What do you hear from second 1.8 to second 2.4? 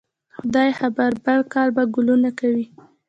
ګلونه